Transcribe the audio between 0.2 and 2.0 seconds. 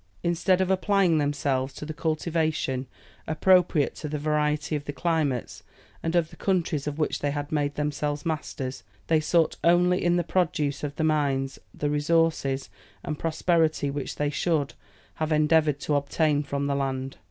Instead of applying themselves to the